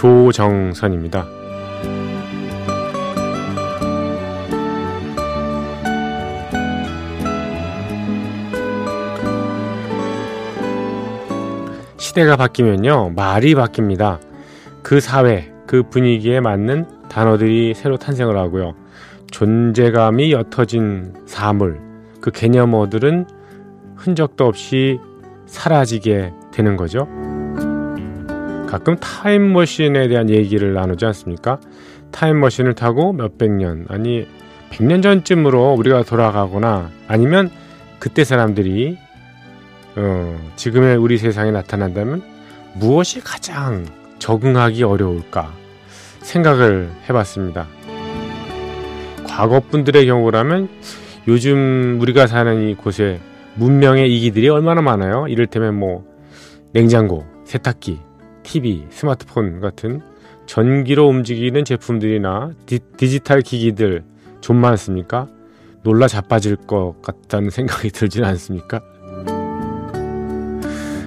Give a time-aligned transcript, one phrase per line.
[0.00, 1.26] 조정선입니다.
[11.98, 14.20] 시대가 바뀌면요, 말이 바뀝니다.
[14.82, 18.74] 그 사회, 그 분위기에 맞는 단어들이 새로 탄생을 하고요.
[19.30, 21.78] 존재감이 옅어진 사물,
[22.22, 23.26] 그 개념어들은
[23.96, 24.98] 흔적도 없이
[25.44, 27.06] 사라지게 되는 거죠.
[28.70, 31.58] 가끔 타임머신에 대한 얘기를 나누지 않습니까?
[32.12, 34.28] 타임머신을 타고 몇백 년, 아니,
[34.70, 37.50] 백 년 전쯤으로 우리가 돌아가거나 아니면
[37.98, 38.96] 그때 사람들이
[39.96, 42.22] 어, 지금의 우리 세상에 나타난다면
[42.76, 43.84] 무엇이 가장
[44.20, 45.52] 적응하기 어려울까
[46.20, 47.66] 생각을 해봤습니다.
[49.26, 50.68] 과거 분들의 경우라면
[51.26, 53.18] 요즘 우리가 사는 이곳에
[53.56, 55.26] 문명의 이기들이 얼마나 많아요.
[55.26, 56.04] 이를테면 뭐
[56.72, 57.98] 냉장고, 세탁기,
[58.50, 60.00] TV, 스마트폰 같은
[60.46, 64.02] 전기로 움직이는 제품들이나 디, 디지털 기기들
[64.40, 65.28] 좀 많습니까?
[65.84, 68.80] 놀라 자빠질 것 같다는 생각이 들지는 않습니까?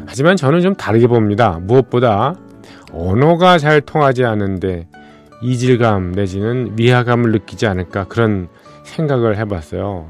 [0.05, 1.59] 하지만 저는 좀 다르게 봅니다.
[1.61, 2.35] 무엇보다
[2.93, 4.87] 언어가 잘 통하지 않은데
[5.41, 8.47] 이질감 내지는 위화감을 느끼지 않을까 그런
[8.85, 10.09] 생각을 해봤어요.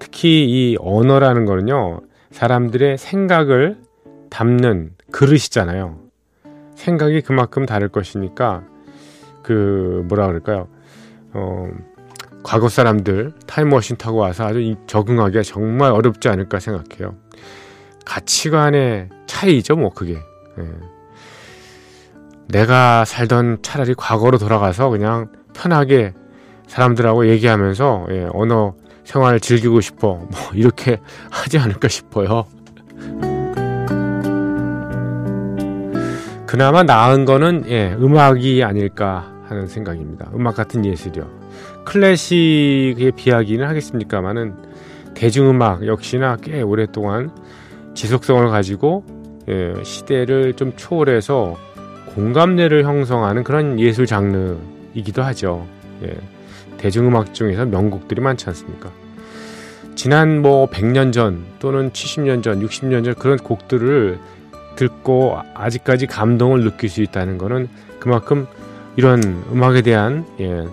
[0.00, 2.00] 특히 이 언어라는 거는요,
[2.32, 3.76] 사람들의 생각을
[4.30, 6.03] 담는 그릇이잖아요.
[6.74, 8.62] 생각이 그만큼 다를 것이니까,
[9.42, 10.68] 그, 뭐라 그럴까요?
[11.32, 11.68] 어,
[12.42, 17.16] 과거 사람들 타임머신 타고 와서 아주 적응하기가 정말 어렵지 않을까 생각해요.
[18.04, 20.14] 가치관의 차이죠, 뭐, 그게.
[20.58, 20.94] 예.
[22.48, 26.12] 내가 살던 차라리 과거로 돌아가서 그냥 편하게
[26.66, 28.74] 사람들하고 얘기하면서 예, 언어
[29.04, 32.46] 생활을 즐기고 싶어 뭐 이렇게 하지 않을까 싶어요.
[36.54, 40.30] 그나마 나은 거는 예, 음악이 아닐까 하는 생각입니다.
[40.36, 41.28] 음악 같은 예술이요.
[41.84, 44.54] 클래식에 비하기는 하겠습니까만은
[45.14, 47.32] 대중음악 역시나 꽤 오랫동안
[47.94, 49.04] 지속성을 가지고
[49.48, 51.56] 예, 시대를 좀 초월해서
[52.14, 55.66] 공감대를 형성하는 그런 예술 장르이기도 하죠.
[56.04, 56.16] 예.
[56.78, 58.92] 대중음악 중에서 명곡들이 많지 않습니까?
[59.96, 64.20] 지난 뭐 100년 전 또는 70년 전, 60년 전 그런 곡들을
[64.76, 67.68] 듣고 아직까지 감동을 느낄 수 있다는 것은
[67.98, 68.46] 그만큼
[68.96, 70.66] 이런 음악에 대한 예,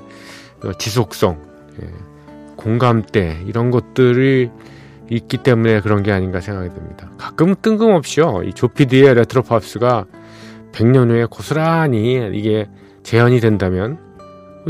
[0.78, 1.38] 지속성,
[1.82, 1.88] 예,
[2.56, 4.50] 공감대 이런 것들이
[5.10, 7.10] 있기 때문에 그런 게 아닌가 생각이 듭니다.
[7.18, 8.44] 가끔 뜬금없이요.
[8.46, 10.06] 이 조피디의 레트로 팝스가
[10.72, 12.70] 100년 후에 고스란히 이게
[13.04, 13.98] 재현이 된다면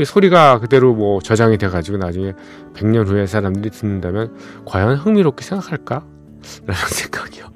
[0.04, 2.32] 소리가 그대로 뭐 저장이 돼가지고 나중에
[2.74, 6.04] 100년 후에 사람들이 듣는다면 과연 흥미롭게 생각할까?
[6.66, 7.46] 라는 생각이요.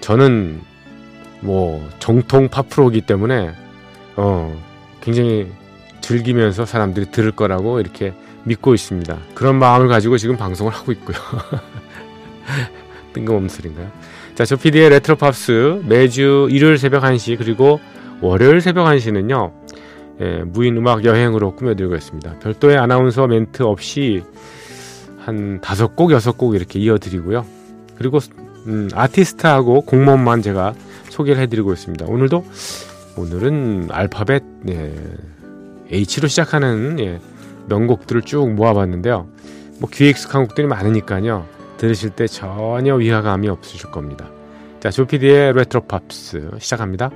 [0.00, 0.60] 저는
[1.40, 3.52] 뭐 정통 팝프로기 때문에
[4.16, 4.54] 어
[5.00, 5.50] 굉장히
[6.00, 8.12] 즐기면서 사람들이 들을 거라고 이렇게
[8.44, 9.16] 믿고 있습니다.
[9.34, 11.16] 그런 마음을 가지고 지금 방송을 하고 있고요.
[13.12, 13.90] 뜬금없는 소리인가요?
[14.34, 17.80] 자, 조피디의 레트로 팝스 매주 일요일 새벽 1시 그리고
[18.20, 19.52] 월요일 새벽 1시는요.
[20.20, 22.38] 예, 무인 음악 여행으로 꾸며드리고 있습니다.
[22.40, 24.22] 별도의 아나운서 멘트 없이
[25.18, 27.44] 한 다섯 곡, 여섯 곡 이렇게 이어드리고요.
[27.96, 28.18] 그리고
[28.66, 30.74] 음, 아티스트하고 공무원만 제가
[31.08, 32.06] 소개를 해드리고 있습니다.
[32.06, 32.44] 오늘도
[33.16, 34.94] 오늘은 알파벳 예,
[35.90, 37.20] H로 시작하는 예,
[37.68, 39.26] 명곡들을 쭉 모아봤는데요.
[39.78, 41.46] 뭐 귀에 익숙한 곡들이 많으니까요.
[41.78, 44.28] 들으실 때 전혀 위화감이 없으실 겁니다.
[44.80, 47.10] 자, 조피디의 레트로 팝스 시작합니다.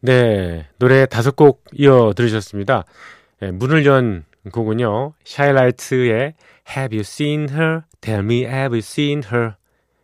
[0.00, 2.84] 네, 노래 다섯 곡 이어 들으셨습니다.
[3.40, 6.34] 네, 문을 연 곡은요, 샤일라이트의
[6.76, 7.80] Have You Seen Her?
[8.00, 9.54] Tell Me Have You Seen Her?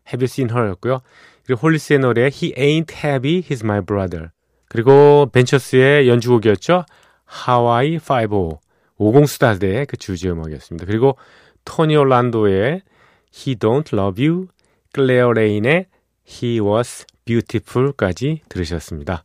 [0.08, 0.70] Have You Seen Her?
[0.70, 1.00] 였고요.
[1.46, 4.31] 그리고 홀리스의 노래 He Ain't Heavy, He's My Brother.
[4.69, 6.85] 그리고 벤처스의 연주곡이었죠.
[7.25, 8.61] 하와이 5
[8.99, 10.87] 50수사대의 그 주제 음악이었습니다.
[10.87, 11.17] 그리고
[11.64, 12.82] 토니 올란도의
[13.35, 14.49] He Don't Love You,
[14.93, 15.87] 클레어 레인의
[16.29, 19.25] He Was Beautiful까지 들으셨습니다.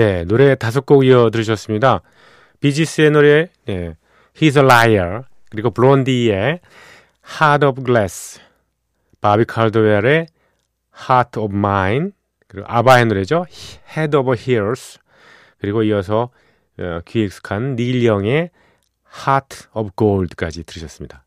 [0.00, 2.00] 네, 노래 다섯 곡 이어 들으셨습니다.
[2.60, 3.96] 비지스의 노래, 네,
[4.34, 6.60] He's a Liar, 그리고 블론디의
[7.38, 8.40] Heart of Glass,
[9.20, 10.26] 바비 칼드웰의
[11.06, 12.12] Heart of Mine,
[12.48, 13.44] 그리고 아바의 노래죠.
[13.94, 14.98] Head over Heels,
[15.60, 16.30] 그리고 이어서
[16.78, 18.48] 어, 귀 익숙한 닐 영의
[19.26, 21.26] Heart of Gold까지 들으셨습니다.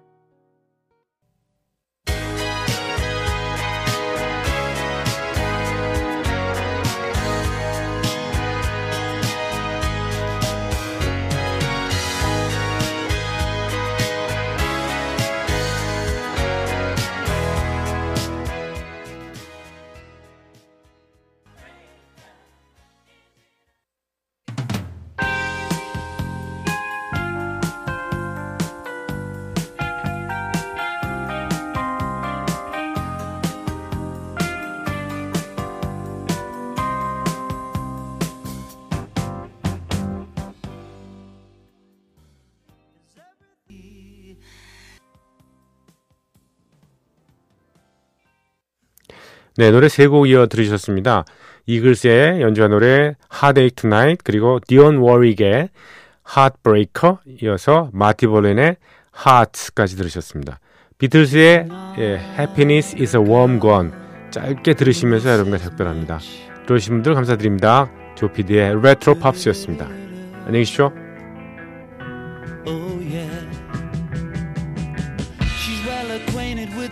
[49.61, 51.23] 네, 노래 세 곡 이어 들으셨습니다.
[51.67, 55.69] 이글스의 연주한 노래 Heartache Tonight 그리고 디온 워릭의
[56.35, 58.77] Heartbreaker 이어서 마티 볼렌의
[59.15, 60.59] Hearts까지 들으셨습니다.
[60.97, 61.67] 비틀스의
[61.99, 63.91] 예, Happiness is a Warm Gun
[64.31, 66.17] 짧게 들으시면서 여러분과 작별합니다.
[66.65, 67.91] 들어주신 분들 감사드립니다.
[68.15, 69.85] 조피디의 레트로 팝스였습니다.
[69.85, 70.91] 안녕히 계십시오.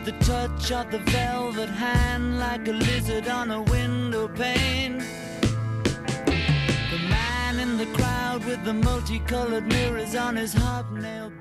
[0.06, 5.00] The touch of the velvet hand like a lizard on a window pane.
[6.94, 11.32] The man in the crowd with the multicolored mirrors on his hobnail.